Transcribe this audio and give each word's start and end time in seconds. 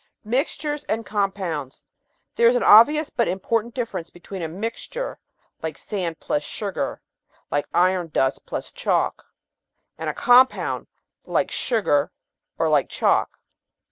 Mixtures 0.25 0.83
and 0.85 1.05
Compounds 1.05 1.85
There 2.33 2.47
is 2.47 2.55
an 2.55 2.63
obvious 2.63 3.11
but 3.11 3.27
important 3.27 3.75
difference 3.75 4.09
between 4.09 4.41
a 4.41 4.47
mixture 4.47 5.19
like 5.61 5.77
sand 5.77 6.19
plus 6.19 6.41
sugar, 6.41 7.03
like 7.51 7.67
iron 7.71 8.07
dust 8.07 8.47
plus 8.47 8.71
chalk, 8.71 9.27
and 9.99 10.09
a 10.09 10.13
compound 10.15 10.87
like 11.27 11.51
sugar, 11.51 12.11
or 12.57 12.67
like 12.67 12.89
chalk. 12.89 13.37